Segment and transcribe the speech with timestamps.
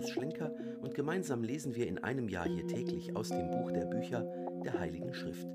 [0.00, 3.84] Markus Schlenker und gemeinsam lesen wir in einem Jahr hier täglich aus dem Buch der
[3.84, 4.22] Bücher
[4.64, 5.46] der Heiligen Schrift.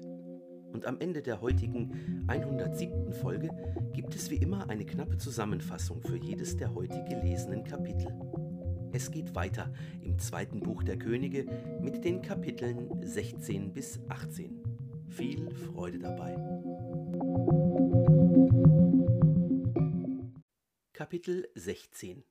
[0.72, 3.12] Und am Ende der heutigen 107.
[3.14, 3.50] Folge
[3.94, 8.08] gibt es wie immer eine knappe Zusammenfassung für jedes der heute gelesenen Kapitel.
[8.94, 9.74] Es geht weiter
[10.04, 11.48] im zweiten Buch der Könige
[11.82, 14.62] mit den Kapiteln 16 bis 18.
[15.08, 16.36] Viel Freude dabei.
[20.94, 22.24] Kapitel 16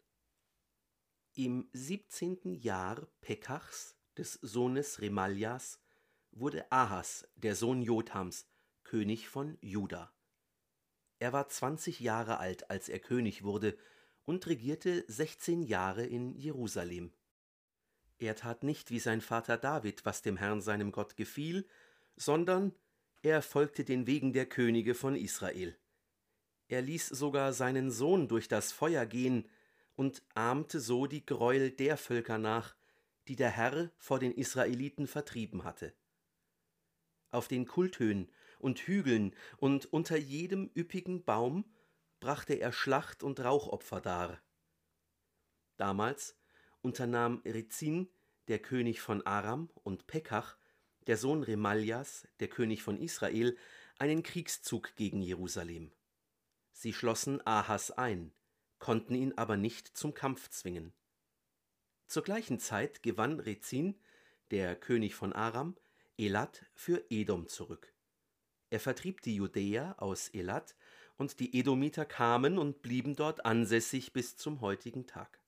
[1.36, 2.54] Im 17.
[2.54, 5.80] Jahr Pekachs, des Sohnes Remaljas,
[6.30, 8.46] wurde Ahas, der Sohn Jothams,
[8.84, 10.14] König von Juda.
[11.18, 13.76] Er war 20 Jahre alt, als er König wurde,
[14.24, 17.12] und regierte 16 Jahre in Jerusalem.
[18.18, 21.66] Er tat nicht wie sein Vater David, was dem Herrn seinem Gott gefiel,
[22.14, 22.72] sondern
[23.22, 25.76] er folgte den Wegen der Könige von Israel.
[26.68, 29.48] Er ließ sogar seinen Sohn durch das Feuer gehen
[29.96, 32.74] und ahmte so die Greuel der Völker nach,
[33.28, 35.94] die der Herr vor den Israeliten vertrieben hatte.
[37.30, 41.64] Auf den Kulthöhen und Hügeln und unter jedem üppigen Baum
[42.20, 44.42] brachte er Schlacht- und Rauchopfer dar.
[45.76, 46.36] Damals
[46.80, 48.08] unternahm Rezin,
[48.48, 50.56] der König von Aram, und Pekach,
[51.06, 53.56] der Sohn Remaljas, der König von Israel,
[53.98, 55.92] einen Kriegszug gegen Jerusalem.
[56.72, 58.32] Sie schlossen Ahas ein,
[58.84, 60.92] konnten ihn aber nicht zum Kampf zwingen.
[62.06, 63.98] Zur gleichen Zeit gewann Rezin,
[64.50, 65.74] der König von Aram,
[66.18, 67.94] Elat für Edom zurück.
[68.68, 70.76] Er vertrieb die Judäer aus Elat,
[71.16, 75.40] und die Edomiter kamen und blieben dort ansässig bis zum heutigen Tag.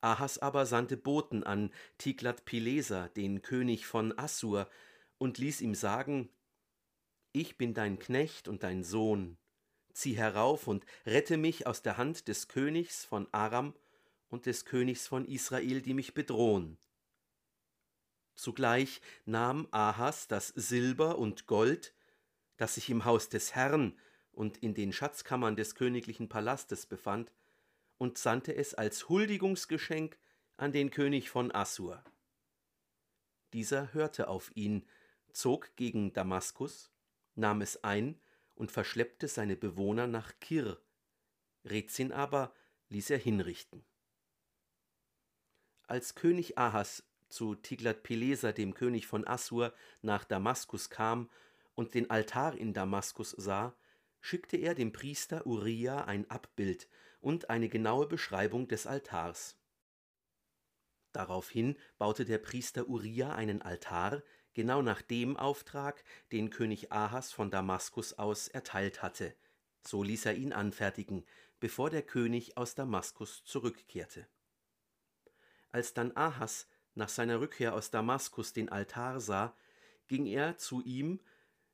[0.00, 4.68] Ahas aber sandte Boten an Tiglat-Pileser, den König von Assur,
[5.18, 6.28] und ließ ihm sagen:
[7.30, 9.38] Ich bin dein Knecht und dein Sohn,
[9.94, 13.74] zieh herauf und rette mich aus der Hand des Königs von Aram
[14.28, 16.76] und des Königs von Israel, die mich bedrohen.
[18.34, 21.94] Zugleich nahm Ahas das Silber und Gold,
[22.56, 23.98] das sich im Haus des Herrn
[24.32, 27.32] und in den Schatzkammern des königlichen Palastes befand,
[27.96, 30.18] und sandte es als Huldigungsgeschenk
[30.56, 32.02] an den König von Assur.
[33.52, 34.84] Dieser hörte auf ihn,
[35.32, 36.90] zog gegen Damaskus,
[37.36, 38.20] nahm es ein
[38.54, 40.80] und verschleppte seine Bewohner nach Kir.
[41.64, 42.54] Rezin aber
[42.88, 43.84] ließ er hinrichten.
[45.86, 51.30] Als König Ahas zu Tiglat-Pileser, dem König von Assur, nach Damaskus kam
[51.74, 53.76] und den Altar in Damaskus sah,
[54.20, 56.88] schickte er dem Priester Uriah ein Abbild
[57.20, 59.58] und eine genaue Beschreibung des Altars.
[61.12, 64.22] Daraufhin baute der Priester Uriah einen Altar,
[64.54, 69.34] genau nach dem Auftrag, den König Ahas von Damaskus aus erteilt hatte.
[69.82, 71.24] So ließ er ihn anfertigen,
[71.60, 74.26] bevor der König aus Damaskus zurückkehrte.
[75.72, 79.56] Als dann Ahas nach seiner Rückkehr aus Damaskus den Altar sah,
[80.06, 81.20] ging er zu ihm,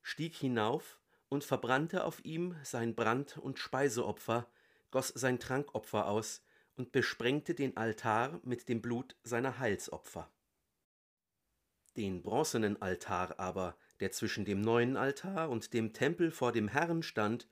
[0.02, 0.98] stieg hinauf
[1.28, 4.50] und verbrannte auf ihm sein Brand- und Speiseopfer,
[4.90, 6.42] goss sein Trankopfer aus
[6.76, 10.30] und besprengte den Altar mit dem Blut seiner Heilsopfer.
[11.96, 17.02] Den bronzenen Altar aber, der zwischen dem neuen Altar und dem Tempel vor dem Herrn
[17.02, 17.48] stand,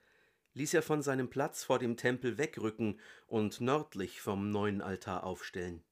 [0.53, 5.83] ließ er von seinem Platz vor dem Tempel wegrücken und nördlich vom neuen Altar aufstellen.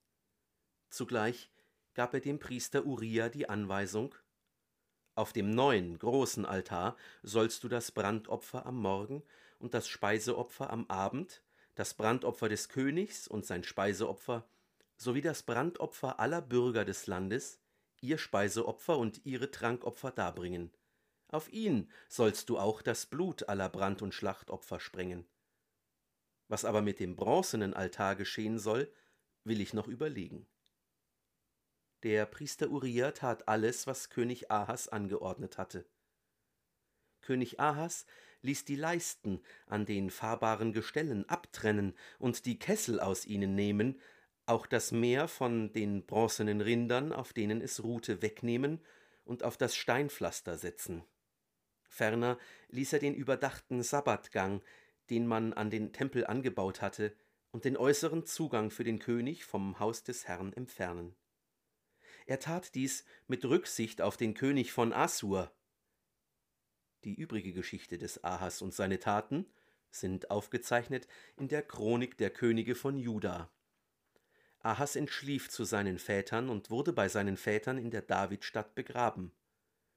[0.89, 1.51] Zugleich
[1.93, 4.15] gab er dem Priester Uriah die Anweisung,
[5.17, 9.23] auf dem neuen großen Altar sollst du das Brandopfer am Morgen
[9.57, 11.41] und das Speiseopfer am Abend,
[11.73, 14.47] das Brandopfer des Königs und sein Speiseopfer,
[14.95, 17.59] sowie das Brandopfer aller Bürger des Landes,
[18.01, 20.71] ihr Speiseopfer und ihre Trankopfer darbringen.
[21.29, 25.27] Auf ihn sollst du auch das Blut aller Brand- und Schlachtopfer sprengen.
[26.47, 28.91] Was aber mit dem bronzenen Altar geschehen soll,
[29.43, 30.47] will ich noch überlegen.
[32.03, 35.85] Der Priester Uriah tat alles, was König Ahas angeordnet hatte.
[37.21, 38.05] König Ahas
[38.43, 44.00] ließ die Leisten an den fahrbaren Gestellen abtrennen und die Kessel aus ihnen nehmen,
[44.47, 48.81] auch das Meer von den bronzenen Rindern, auf denen es ruhte, wegnehmen
[49.25, 51.03] und auf das Steinpflaster setzen.
[51.89, 52.38] Ferner
[52.69, 54.61] ließ er den überdachten Sabbatgang,
[55.09, 57.15] den man an den Tempel angebaut hatte,
[57.51, 61.15] und den äußeren Zugang für den König vom Haus des Herrn entfernen.
[62.25, 65.51] Er tat dies mit Rücksicht auf den König von Assur.
[67.03, 69.45] Die übrige Geschichte des Ahas und seine Taten
[69.89, 71.07] sind aufgezeichnet
[71.38, 73.50] in der Chronik der Könige von Juda.
[74.59, 79.31] Ahas entschlief zu seinen Vätern und wurde bei seinen Vätern in der Davidstadt begraben.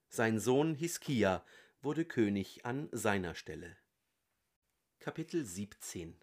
[0.08, 1.44] Sein Sohn Hiskia
[1.82, 3.76] wurde König an seiner Stelle.
[4.98, 6.20] Kapitel 17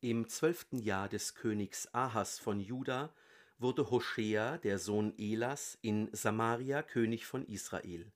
[0.00, 3.14] Im zwölften Jahr des Königs Ahas von Juda
[3.58, 8.12] wurde Hoschea, der Sohn Elas, in Samaria König von Israel.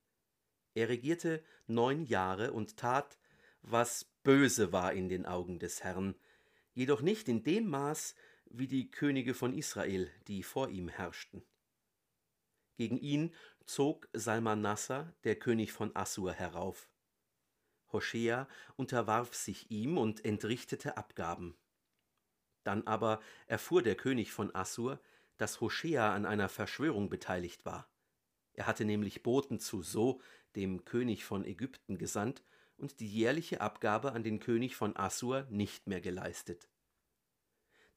[0.75, 3.19] Er regierte neun Jahre und tat,
[3.62, 6.14] was böse war in den Augen des Herrn,
[6.75, 8.14] jedoch nicht in dem Maß
[8.50, 11.43] wie die Könige von Israel, die vor ihm herrschten.
[12.77, 13.35] Gegen ihn
[13.65, 16.91] zog Salmanassar, der König von Assur, herauf.
[17.93, 21.56] Hoschea unterwarf sich ihm und entrichtete Abgaben.
[22.65, 25.00] Dann aber erfuhr der König von Assur,
[25.39, 27.91] dass Hoschea an einer Verschwörung beteiligt war.
[28.53, 30.21] Er hatte nämlich Boten zu So,
[30.56, 32.43] dem König von Ägypten, gesandt
[32.77, 36.69] und die jährliche Abgabe an den König von Assur nicht mehr geleistet.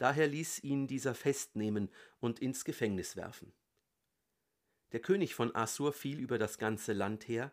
[0.01, 1.87] Daher ließ ihn dieser festnehmen
[2.19, 3.53] und ins Gefängnis werfen.
[4.93, 7.51] Der König von Assur fiel über das ganze Land her,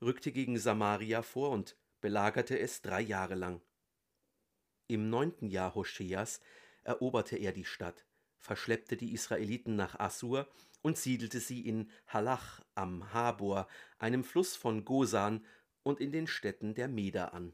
[0.00, 3.60] rückte gegen Samaria vor und belagerte es drei Jahre lang.
[4.86, 6.40] Im neunten Jahr Hoscheas
[6.84, 8.06] eroberte er die Stadt,
[8.38, 10.48] verschleppte die Israeliten nach Assur
[10.80, 15.44] und siedelte sie in Halach am Habor, einem Fluss von Gosan,
[15.82, 17.52] und in den Städten der Meder an.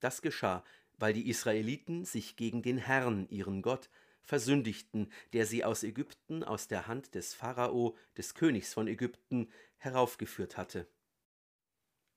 [0.00, 0.64] Das geschah,
[0.98, 3.90] weil die Israeliten sich gegen den Herrn, ihren Gott,
[4.22, 10.56] versündigten, der sie aus Ägypten, aus der Hand des Pharao, des Königs von Ägypten, heraufgeführt
[10.56, 10.88] hatte.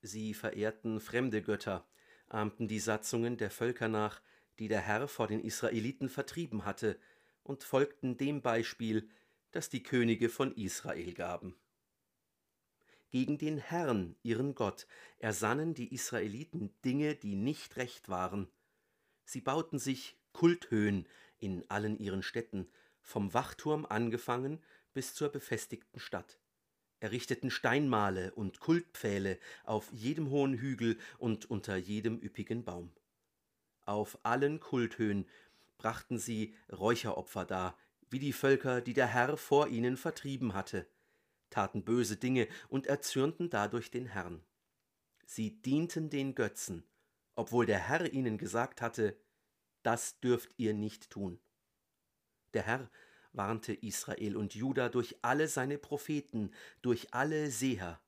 [0.01, 1.87] Sie verehrten fremde Götter,
[2.29, 4.21] ahmten die Satzungen der Völker nach,
[4.59, 6.99] die der Herr vor den Israeliten vertrieben hatte,
[7.43, 9.09] und folgten dem Beispiel,
[9.51, 11.55] das die Könige von Israel gaben.
[13.09, 14.85] Gegen den Herrn, ihren Gott,
[15.17, 18.49] ersannen die Israeliten Dinge, die nicht recht waren.
[19.27, 21.05] Sie bauten sich Kulthöhen
[21.37, 22.69] in allen ihren Städten,
[23.01, 24.63] vom Wachturm angefangen
[24.93, 26.39] bis zur befestigten Stadt,
[27.01, 32.93] errichteten Steinmale und Kultpfähle auf jedem hohen Hügel und unter jedem üppigen Baum.
[33.83, 35.27] Auf allen Kulthöhen
[35.77, 37.77] brachten sie Räucheropfer dar,
[38.09, 40.87] wie die Völker, die der Herr vor ihnen vertrieben hatte,
[41.49, 44.41] taten böse Dinge und erzürnten dadurch den Herrn.
[45.25, 46.85] Sie dienten den Götzen,
[47.37, 49.17] obwohl der Herr ihnen gesagt hatte,
[49.83, 51.39] das dürft ihr nicht tun.
[52.53, 52.89] Der Herr
[53.31, 56.51] warnte Israel und Juda durch alle seine Propheten,
[56.81, 58.01] durch alle Seher,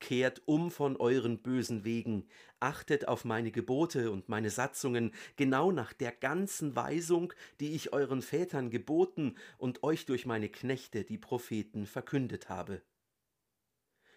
[0.00, 2.28] Kehrt um von euren bösen Wegen,
[2.60, 8.22] achtet auf meine Gebote und meine Satzungen, genau nach der ganzen Weisung, die ich euren
[8.22, 12.82] Vätern geboten und euch durch meine Knechte, die Propheten, verkündet habe.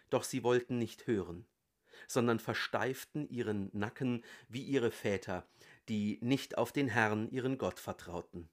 [0.08, 1.46] Doch sie wollten nicht hören,
[2.06, 5.46] sondern versteiften ihren Nacken wie ihre Väter,
[5.88, 8.48] die nicht auf den Herrn, ihren Gott, vertrauten.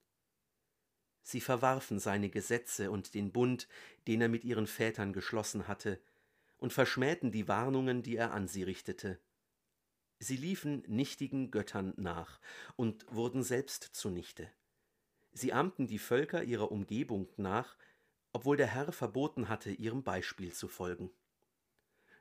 [1.22, 3.68] Sie verwarfen seine Gesetze und den Bund,
[4.08, 6.02] den er mit ihren Vätern geschlossen hatte,
[6.58, 9.20] und verschmähten die Warnungen, die er an sie richtete.
[10.20, 12.42] Sie liefen nichtigen Göttern nach
[12.76, 14.52] und wurden selbst zunichte.
[15.32, 17.78] Sie ahmten die Völker ihrer Umgebung nach,
[18.34, 21.12] obwohl der Herr verboten hatte, ihrem Beispiel zu folgen.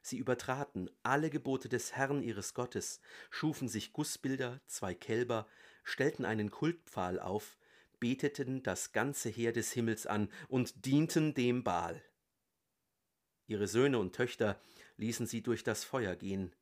[0.01, 3.01] Sie übertraten alle Gebote des Herrn ihres Gottes,
[3.31, 5.47] schufen sich Gussbilder, zwei Kälber,
[5.85, 7.59] stellten einen Kultpfahl auf,
[8.01, 12.03] beteten das ganze Heer des Himmels an und dienten dem Baal.
[13.47, 14.61] Ihre Söhne und Töchter
[14.97, 16.55] ließen sie durch das Feuer gehen,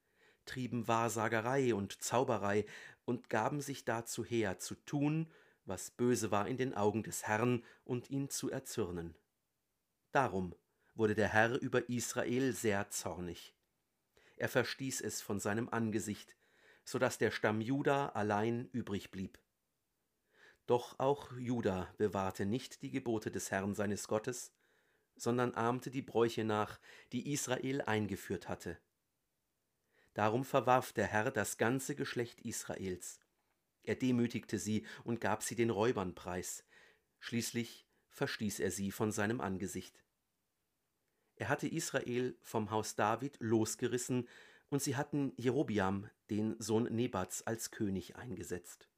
[0.45, 2.65] trieben Wahrsagerei und Zauberei
[3.05, 5.31] und gaben sich dazu her, zu tun,
[5.65, 9.17] was böse war in den Augen des Herrn und ihn zu erzürnen.
[10.13, 10.55] Darum
[10.97, 13.55] wurde der Herr über Israel sehr zornig.
[14.37, 16.37] Er verstieß es von seinem Angesicht,
[16.85, 19.39] so dass der Stamm Juda allein übrig blieb.
[20.67, 24.53] Doch auch Juda bewahrte nicht die Gebote des Herrn seines Gottes,
[25.15, 26.81] sondern ahmte die Bräuche nach,
[27.13, 28.79] die Israel eingeführt hatte.
[30.15, 33.21] Darum verwarf der Herr das ganze Geschlecht Israels.
[33.83, 36.65] Er demütigte sie und gab sie den Räubern preis.
[37.21, 40.03] Schließlich verstieß er sie von seinem Angesicht.
[41.37, 44.29] Er hatte Israel vom Haus David losgerissen,
[44.69, 48.89] und sie hatten Jerobiam, den Sohn Nebats, als König eingesetzt.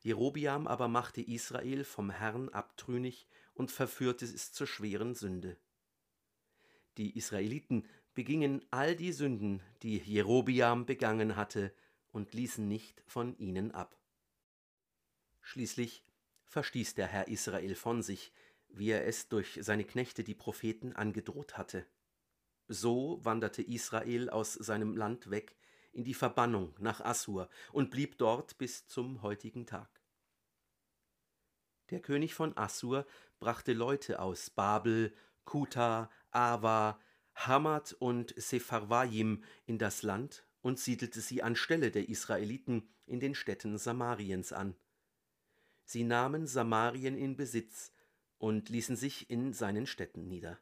[0.00, 5.58] Jerobiam aber machte Israel vom Herrn abtrünnig und verführte es zur schweren Sünde.
[6.96, 11.74] Die Israeliten begingen all die Sünden, die Jerobiam begangen hatte,
[12.12, 14.00] und ließen nicht von ihnen ab.
[15.42, 16.02] Schließlich
[16.44, 18.32] verstieß der Herr Israel von sich,
[18.78, 21.86] wie er es durch seine Knechte die Propheten angedroht hatte.
[22.68, 25.56] So wanderte Israel aus seinem Land weg
[25.92, 29.88] in die Verbannung nach Assur und blieb dort bis zum heutigen Tag.
[31.90, 33.06] Der König von Assur
[33.38, 35.14] brachte Leute aus Babel,
[35.44, 37.00] Kuta, Ava,
[37.34, 43.78] Hamad und Sepharvaim in das Land und siedelte sie anstelle der Israeliten in den Städten
[43.78, 44.74] Samariens an.
[45.84, 47.92] Sie nahmen Samarien in Besitz
[48.38, 50.58] und ließen sich in seinen Städten nieder.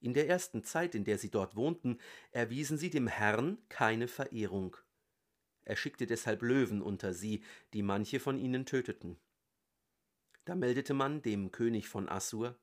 [0.00, 1.98] In der ersten Zeit, in der sie dort wohnten,
[2.30, 4.76] erwiesen sie dem Herrn keine Verehrung.
[5.62, 9.18] Er schickte deshalb Löwen unter sie, die manche von ihnen töteten.
[10.44, 12.58] Da meldete man dem König von Assur,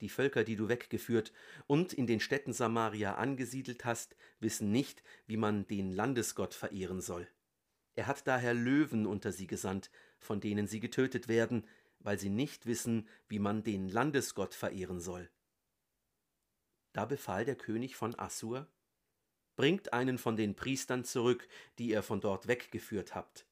[0.00, 1.32] die Völker, die du weggeführt
[1.66, 7.28] und in den Städten Samaria angesiedelt hast, wissen nicht, wie man den Landesgott verehren soll.
[7.96, 11.66] Er hat daher Löwen unter sie gesandt, von denen sie getötet werden,
[12.00, 15.30] weil sie nicht wissen, wie man den Landesgott verehren soll.
[16.92, 18.68] Da befahl der König von Assur,
[19.58, 21.48] Bringt einen von den Priestern zurück,
[21.80, 23.44] die ihr von dort weggeführt habt.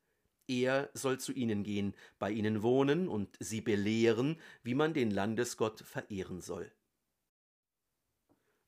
[0.47, 5.81] Er soll zu ihnen gehen, bei ihnen wohnen und sie belehren, wie man den Landesgott
[5.81, 6.71] verehren soll.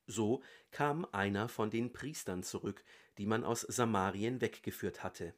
[0.09, 0.43] So
[0.73, 2.83] kam einer von den Priestern zurück,
[3.19, 5.33] die man aus Samarien weggeführt hatte.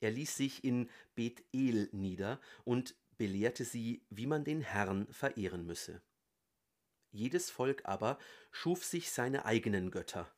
[0.00, 6.02] Er ließ sich in Bethel nieder und belehrte sie, wie man den Herrn verehren müsse.
[7.12, 8.18] Jedes Volk aber
[8.50, 10.28] schuf sich seine eigenen Götter.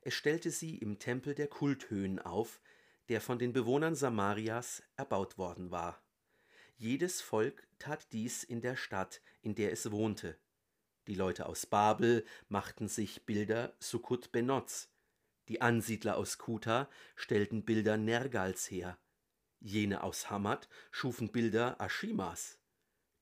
[0.00, 2.62] Es stellte sie im Tempel der Kulthöhen auf,
[3.10, 6.02] der von den Bewohnern Samarias erbaut worden war.
[6.76, 10.38] Jedes Volk tat dies in der Stadt, in der es wohnte.
[11.08, 14.88] Die Leute aus Babel machten sich Bilder Sukkot Benoz,
[15.48, 18.96] die Ansiedler aus Kuta stellten Bilder Nergals her,
[19.62, 22.58] jene aus Hamad schufen Bilder Aschimas.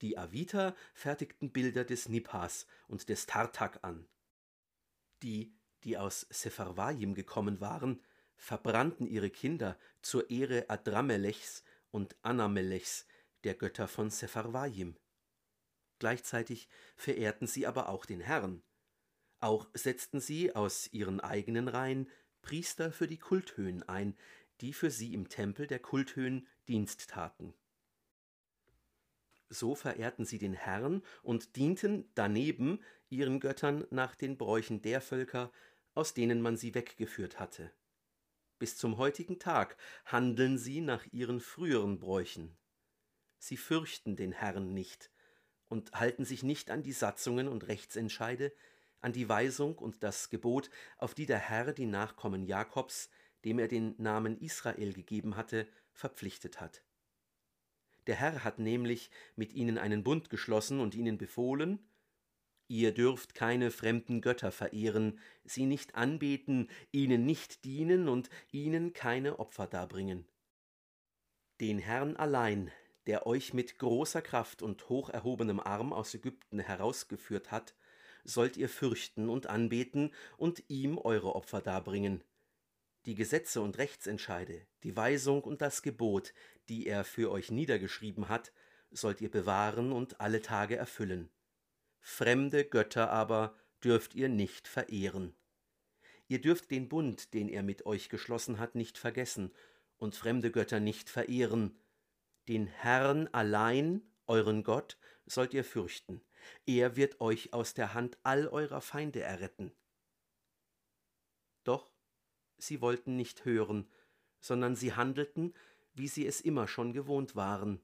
[0.01, 4.09] Die Aviter fertigten Bilder des Nippas und des Tartak an.
[5.23, 5.55] Die,
[5.85, 8.03] die aus Sepharvaim gekommen waren,
[8.37, 13.07] verbrannten ihre Kinder zur Ehre Adramelechs und Anamelechs,
[13.45, 14.97] der Götter von Sepharvaim.
[15.99, 18.63] Gleichzeitig verehrten sie aber auch den Herrn.
[19.41, 22.09] Auch setzten sie aus ihren eigenen Reihen
[22.43, 24.17] Priester für die Kulthöhen ein,
[24.61, 27.55] die für sie im Tempel der Kulthöhen Dienst taten.
[29.49, 35.51] So verehrten sie den Herrn und dienten daneben ihren Göttern nach den Bräuchen der Völker,
[35.95, 37.73] aus denen man sie weggeführt hatte.
[38.61, 42.57] Bis zum heutigen Tag handeln sie nach ihren früheren Bräuchen.
[43.39, 45.11] Sie fürchten den Herrn nicht
[45.69, 48.53] und halten sich nicht an die Satzungen und Rechtsentscheide,
[49.01, 53.09] an die Weisung und das Gebot, auf die der Herr die Nachkommen Jakobs,
[53.45, 56.83] dem er den Namen Israel gegeben hatte, verpflichtet hat.
[58.07, 61.79] Der Herr hat nämlich mit ihnen einen Bund geschlossen und ihnen befohlen,
[62.71, 69.41] Ihr dürft keine fremden Götter verehren, sie nicht anbeten, ihnen nicht dienen und ihnen keine
[69.41, 70.25] Opfer darbringen.
[71.61, 72.71] Den Herrn allein,
[73.09, 77.75] der euch mit großer Kraft und hoch erhobenem Arm aus Ägypten herausgeführt hat,
[78.23, 82.23] sollt ihr fürchten und anbeten und ihm eure Opfer darbringen.
[83.07, 86.35] Die Gesetze und Rechtsentscheide, die Weisung und das Gebot,
[86.69, 88.53] die er für euch niedergeschrieben hat,
[88.91, 91.31] sollt ihr bewahren und alle Tage erfüllen.
[92.01, 95.35] Fremde Götter aber dürft ihr nicht verehren.
[96.29, 99.53] Ihr dürft den Bund, den er mit euch geschlossen hat, nicht vergessen
[99.97, 101.79] und fremde Götter nicht verehren.
[102.49, 106.23] Den Herrn allein, euren Gott, sollt ihr fürchten.
[106.67, 109.73] Er wird euch aus der Hand all eurer Feinde erretten.
[111.65, 111.93] Doch
[112.63, 113.89] sie wollten nicht hören,
[114.41, 115.55] sondern sie handelten,
[115.95, 117.81] wie sie es immer schon gewohnt waren.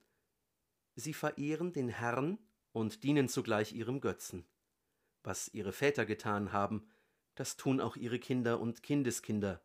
[0.95, 2.39] Sie verehren den Herrn
[2.73, 4.47] und dienen zugleich ihrem Götzen.
[5.23, 6.89] Was ihre Väter getan haben,
[7.35, 9.63] das tun auch ihre Kinder und Kindeskinder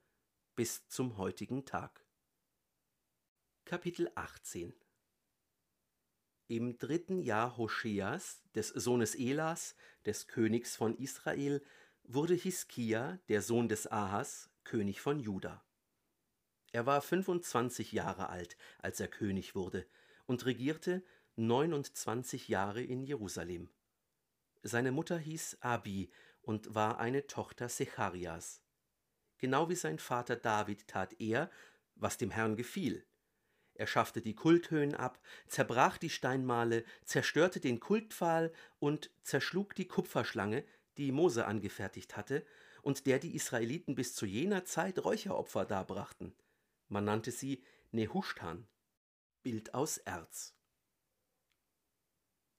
[0.56, 2.06] bis zum heutigen Tag.
[3.64, 4.74] Kapitel 18
[6.48, 9.76] Im dritten Jahr Hoscheas, des Sohnes Elas,
[10.06, 11.64] des Königs von Israel,
[12.04, 15.64] wurde Hiskia, der Sohn des Ahas, König von Juda.
[16.72, 19.86] Er war 25 Jahre alt, als er König wurde,
[20.26, 21.04] und regierte
[21.36, 23.70] 29 Jahre in Jerusalem.
[24.64, 28.62] Seine Mutter hieß Abi und war eine Tochter Secharias.
[29.38, 31.50] Genau wie sein Vater David tat er,
[31.96, 33.06] was dem Herrn gefiel.
[33.74, 40.64] Er schaffte die Kulthöhen ab, zerbrach die Steinmale, zerstörte den Kultpfahl und zerschlug die Kupferschlange,
[40.98, 42.46] die Mose angefertigt hatte
[42.82, 46.34] und der die Israeliten bis zu jener Zeit Räucheropfer darbrachten.
[46.88, 48.68] Man nannte sie Nehushtan,
[49.44, 50.56] Bild aus Erz.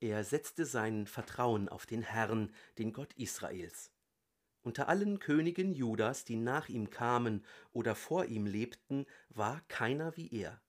[0.01, 3.93] Er setzte sein Vertrauen auf den Herrn, den Gott Israels.
[4.63, 10.33] Unter allen Königen Judas, die nach ihm kamen oder vor ihm lebten, war keiner wie
[10.33, 10.61] er.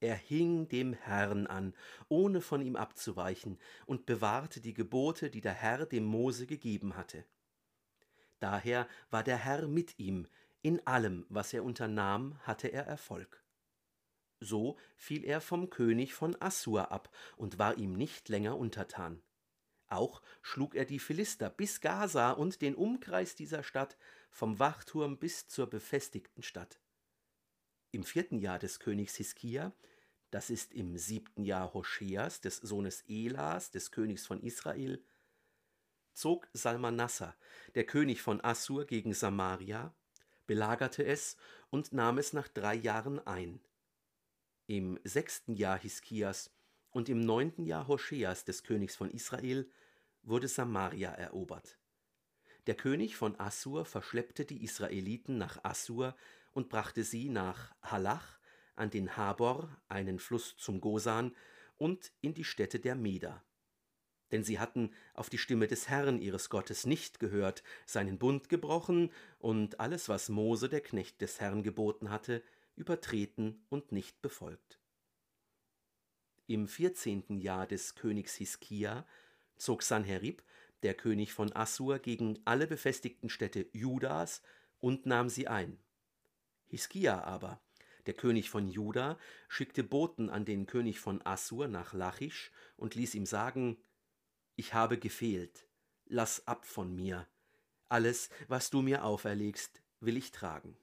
[0.00, 1.74] Er hing dem Herrn an,
[2.08, 7.24] ohne von ihm abzuweichen, und bewahrte die Gebote, die der Herr dem Mose gegeben hatte.
[8.40, 10.26] Daher war der Herr mit ihm,
[10.62, 13.42] In allem, was er unternahm, hatte er Erfolg.
[14.40, 19.22] So fiel er vom König von Assur ab und war ihm nicht länger untertan.
[19.88, 23.96] Auch schlug er die Philister bis Gaza und den Umkreis dieser Stadt,
[24.30, 26.80] vom Wachturm bis zur befestigten Stadt.
[27.90, 29.74] Im vierten Jahr des Königs Hiskia,
[30.30, 35.02] das ist im siebten Jahr Hoscheas, des Sohnes Elas, des Königs von Israel,
[36.12, 37.36] zog Salmanassar,
[37.74, 39.94] der König von Assur, gegen Samaria,
[40.46, 41.36] belagerte es
[41.70, 43.60] und nahm es nach drei Jahren ein.
[44.66, 46.50] Im sechsten Jahr Hiskias
[46.90, 49.70] und im neunten Jahr Hoscheas des Königs von Israel
[50.22, 51.78] wurde Samaria erobert.
[52.66, 56.16] Der König von Assur verschleppte die Israeliten nach Assur
[56.52, 58.38] und brachte sie nach Halach
[58.76, 61.34] an den Habor, einen Fluss zum Gosan,
[61.78, 63.42] und in die Städte der Meder
[64.32, 69.10] denn sie hatten auf die Stimme des Herrn ihres Gottes nicht gehört, seinen Bund gebrochen
[69.38, 72.42] und alles, was Mose, der Knecht des Herrn, geboten hatte,
[72.76, 74.78] übertreten und nicht befolgt.
[76.46, 79.06] Im vierzehnten Jahr des Königs Hiskia
[79.56, 80.42] zog Sanherib,
[80.82, 84.42] der König von Assur, gegen alle befestigten Städte Judas
[84.80, 85.78] und nahm sie ein.
[86.66, 87.60] Hiskia aber,
[88.06, 89.18] der König von Juda,
[89.48, 93.76] schickte Boten an den König von Assur nach Lachisch und ließ ihm sagen,
[94.60, 95.66] ich habe gefehlt,
[96.04, 97.26] lass ab von mir,
[97.88, 100.76] alles, was du mir auferlegst, will ich tragen.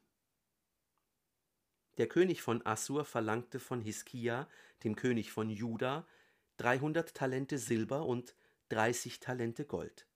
[1.97, 4.49] Der König von Assur verlangte von Hiskia,
[4.83, 6.07] dem König von Juda,
[6.57, 8.35] dreihundert Talente Silber und
[8.69, 10.07] dreißig Talente Gold.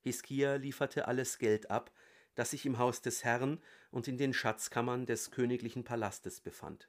[0.00, 1.92] Hiskia lieferte alles Geld ab,
[2.36, 6.88] das sich im Haus des Herrn und in den Schatzkammern des königlichen Palastes befand.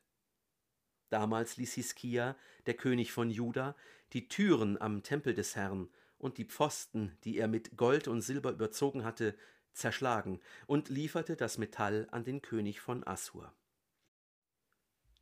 [1.09, 2.35] Damals ließ Hiskia,
[2.65, 3.75] der König von Juda,
[4.13, 8.51] die Türen am Tempel des Herrn und die Pfosten, die er mit Gold und Silber
[8.51, 9.35] überzogen hatte,
[9.73, 13.53] zerschlagen und lieferte das Metall an den König von Assur.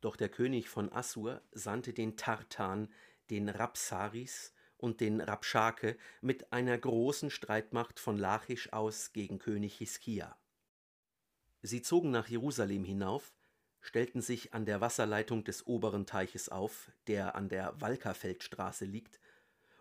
[0.00, 2.92] Doch der König von Assur sandte den Tartan,
[3.30, 10.38] den Rapsaris und den Rabschake mit einer großen Streitmacht von Lachisch aus gegen König Hiskia.
[11.62, 13.32] Sie zogen nach Jerusalem hinauf,
[13.80, 19.20] stellten sich an der Wasserleitung des oberen Teiches auf, der an der Walkerfeldstraße liegt,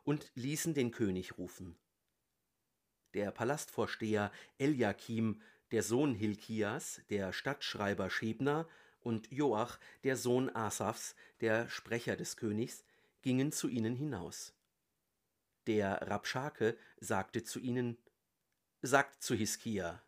[0.04, 1.78] und ließen den König rufen.
[3.14, 8.68] Der Palastvorsteher Eliakim, der Sohn Hilkias, der Stadtschreiber Schebner
[9.02, 12.84] und Joach, der Sohn Asafs, der Sprecher des Königs,
[13.22, 14.54] gingen zu ihnen hinaus.
[15.66, 17.98] Der Rabschake sagte zu ihnen:
[18.82, 20.02] Sagt zu Hiskia,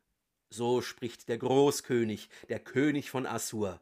[0.49, 3.81] so spricht der Großkönig, der König von Assur.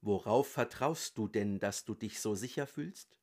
[0.00, 3.16] Worauf vertraust du denn, dass du dich so sicher fühlst?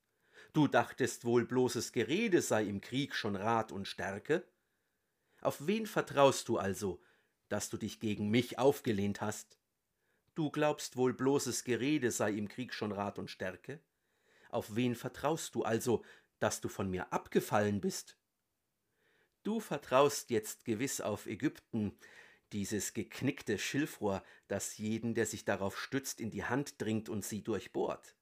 [0.53, 4.45] Du dachtest wohl bloßes Gerede sei im Krieg schon Rat und Stärke?
[5.41, 7.01] Auf wen vertraust du also,
[7.49, 9.57] dass du dich gegen mich aufgelehnt hast?
[10.35, 13.79] Du glaubst wohl bloßes Gerede sei im Krieg schon Rat und Stärke?
[14.49, 16.03] Auf wen vertraust du also,
[16.39, 18.17] dass du von mir abgefallen bist?
[19.43, 21.97] Du vertraust jetzt gewiss auf Ägypten,
[22.53, 27.41] dieses geknickte Schilfrohr, das jeden, der sich darauf stützt, in die Hand dringt und sie
[27.41, 28.15] durchbohrt.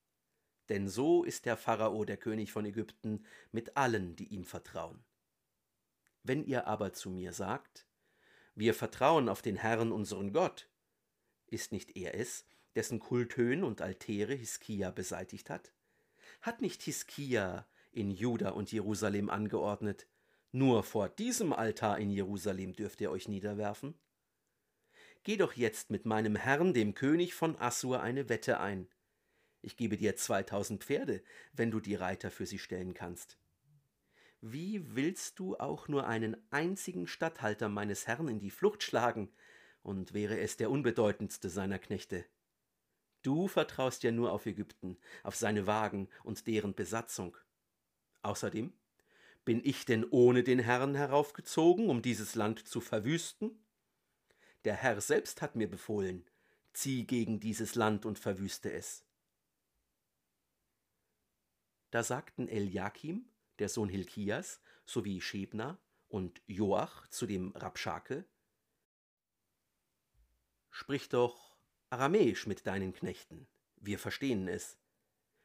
[0.70, 5.04] Denn so ist der Pharao, der König von Ägypten, mit allen, die ihm vertrauen.
[6.24, 7.88] Wenn ihr aber zu mir sagt,
[8.56, 10.70] wir vertrauen auf den Herrn unseren Gott,
[11.48, 15.74] ist nicht er es, dessen Kulthöhen und Altäre Hiskia beseitigt hat?
[16.42, 20.08] Hat nicht Hiskia in Juda und Jerusalem angeordnet,
[20.52, 23.96] nur vor diesem Altar in Jerusalem dürft ihr euch niederwerfen?
[25.24, 28.88] Geh doch jetzt mit meinem Herrn, dem König von Assur, eine Wette ein.
[29.62, 33.38] Ich gebe dir zweitausend Pferde, wenn du die Reiter für sie stellen kannst.
[34.42, 39.30] Wie willst du auch nur einen einzigen Statthalter meines Herrn in die Flucht schlagen,
[39.82, 42.26] und wäre es der unbedeutendste seiner Knechte?
[43.22, 47.36] Du vertraust ja nur auf Ägypten, auf seine Wagen und deren Besatzung.
[48.22, 48.72] Außerdem,
[49.44, 53.60] bin ich denn ohne den Herrn heraufgezogen, um dieses Land zu verwüsten?
[54.66, 56.30] Der Herr selbst hat mir befohlen,
[56.74, 59.06] zieh gegen dieses Land und verwüste es.
[61.92, 68.26] Da sagten Eliakim, der Sohn Hilkias, sowie Schebna und Joach zu dem Rabschake,
[70.72, 71.58] Sprich doch
[71.90, 74.78] Aramäisch mit deinen Knechten, wir verstehen es.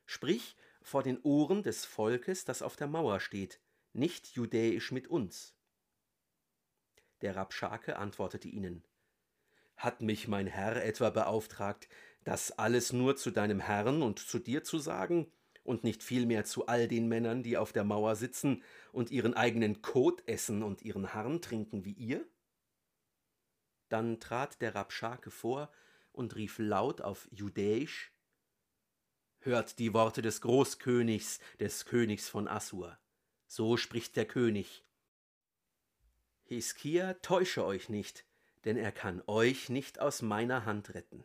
[0.04, 3.60] Sprich vor den Ohren des Volkes, das auf der Mauer steht,
[3.94, 5.56] nicht judäisch mit uns.
[7.22, 8.84] Der Rabschake antwortete ihnen,
[9.76, 11.88] hat mich mein Herr etwa beauftragt,
[12.24, 15.30] das alles nur zu deinem Herrn und zu dir zu sagen
[15.62, 19.82] und nicht vielmehr zu all den Männern, die auf der Mauer sitzen und ihren eigenen
[19.82, 22.26] Kot essen und ihren Harn trinken wie ihr?
[23.88, 25.70] Dann trat der Rabschake vor
[26.12, 28.14] und rief laut auf Judäisch
[29.44, 32.98] Hört die Worte des Großkönigs, des Königs von Assur.
[33.46, 34.86] So spricht der König.
[36.44, 38.24] Hiskia täusche euch nicht,
[38.64, 41.24] denn er kann euch nicht aus meiner Hand retten.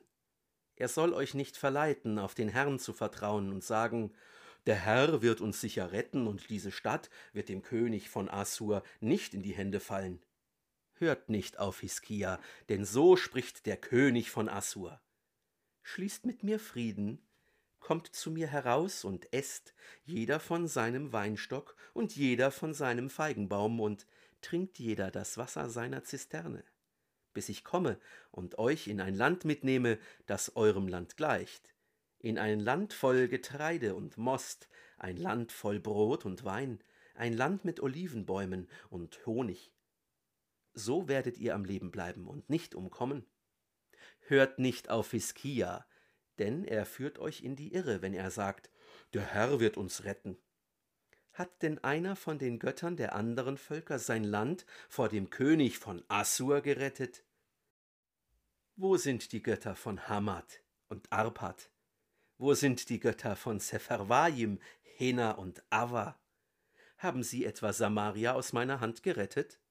[0.76, 4.14] Er soll euch nicht verleiten, auf den Herrn zu vertrauen und sagen,
[4.66, 9.34] der Herr wird uns sicher retten und diese Stadt wird dem König von Assur nicht
[9.34, 10.22] in die Hände fallen.
[10.94, 15.02] Hört nicht auf Hiskia, denn so spricht der König von Assur.
[15.82, 17.26] Schließt mit mir Frieden,
[17.80, 19.74] kommt zu mir heraus und esst,
[20.04, 24.06] jeder von seinem Weinstock und jeder von seinem Feigenbaum und
[24.42, 26.64] trinkt jeder das Wasser seiner Zisterne,
[27.34, 28.00] bis ich komme
[28.32, 31.74] und euch in ein Land mitnehme, das eurem Land gleicht,
[32.20, 36.80] in ein Land voll Getreide und Most, ein Land voll Brot und Wein,
[37.16, 39.72] ein Land mit Olivenbäumen und Honig.
[40.74, 43.26] So werdet ihr am Leben bleiben und nicht umkommen.
[44.20, 45.86] Hört nicht auf Hiskia,
[46.38, 48.70] denn er führt euch in die Irre, wenn er sagt,
[49.14, 50.38] der Herr wird uns retten.
[51.40, 56.04] Hat denn einer von den Göttern der anderen Völker sein Land vor dem König von
[56.10, 57.24] Assur gerettet?
[58.76, 61.72] Wo sind die Götter von Hamad und Arpad?
[62.38, 66.20] Wo sind die Götter von Sepharvaim, Hena und Ava?
[66.98, 69.62] Haben sie etwa Samaria aus meiner Hand gerettet?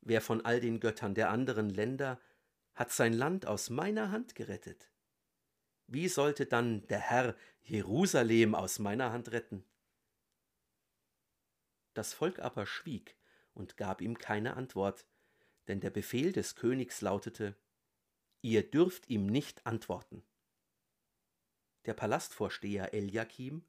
[0.00, 2.20] Wer von all den Göttern der anderen Länder
[2.74, 4.88] hat sein Land aus meiner Hand gerettet?
[5.88, 9.64] Wie sollte dann der Herr Jerusalem aus meiner Hand retten?
[11.98, 13.16] Das Volk aber schwieg
[13.54, 15.04] und gab ihm keine Antwort,
[15.66, 17.56] denn der Befehl des Königs lautete
[18.40, 20.22] Ihr dürft ihm nicht antworten.
[21.86, 23.64] Der Palastvorsteher Eliakim,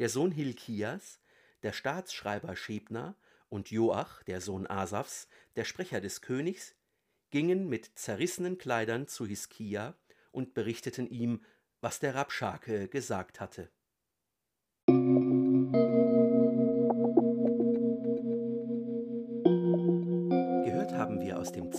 [0.00, 1.20] der Sohn Hilkias,
[1.62, 3.14] der Staatsschreiber Schebna
[3.48, 6.74] und Joach, der Sohn Asafs, der Sprecher des Königs,
[7.30, 9.96] gingen mit zerrissenen Kleidern zu Hiskia
[10.32, 11.44] und berichteten ihm
[11.80, 13.70] was der Rabschake gesagt hatte.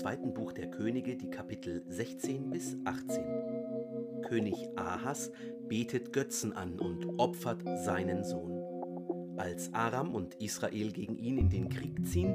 [0.10, 4.24] Zweiten Buch der Könige die Kapitel 16 bis 18.
[4.28, 5.32] König Ahas
[5.67, 9.38] betet Götzen an und opfert seinen Sohn.
[9.38, 12.34] Als Aram und Israel gegen ihn in den Krieg ziehen,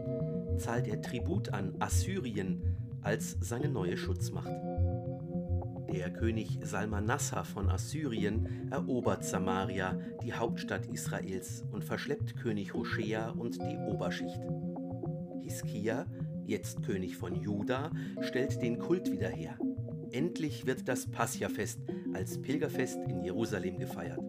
[0.56, 4.54] zahlt er Tribut an Assyrien als seine neue Schutzmacht.
[5.92, 13.60] Der König Salmanassar von Assyrien erobert Samaria, die Hauptstadt Israels, und verschleppt König Hoshea und
[13.60, 14.42] die Oberschicht.
[15.42, 16.06] Hiskia,
[16.46, 19.58] jetzt König von Juda, stellt den Kult wieder her.
[20.10, 21.80] Endlich wird das Passchafest
[22.12, 24.20] als Pilgerfest in Jerusalem gefeiert.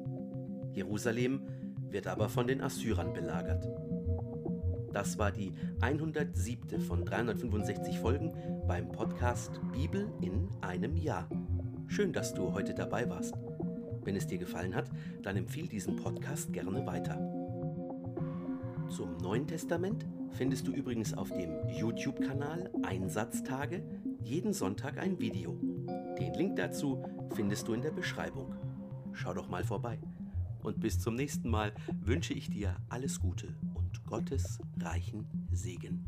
[0.73, 1.41] Jerusalem
[1.89, 3.67] wird aber von den Assyrern belagert.
[4.91, 6.79] Das war die 107.
[6.79, 8.33] von 365 Folgen
[8.67, 11.29] beim Podcast Bibel in einem Jahr.
[11.87, 13.35] Schön, dass du heute dabei warst.
[14.03, 14.89] Wenn es dir gefallen hat,
[15.21, 17.15] dann empfiehl diesen Podcast gerne weiter.
[18.89, 23.83] Zum Neuen Testament findest du übrigens auf dem YouTube-Kanal Einsatztage
[24.21, 25.59] jeden Sonntag ein Video.
[26.19, 27.03] Den Link dazu
[27.35, 28.55] findest du in der Beschreibung.
[29.13, 29.99] Schau doch mal vorbei.
[30.63, 36.05] Und bis zum nächsten Mal wünsche ich dir alles Gute und Gottes reichen Segen.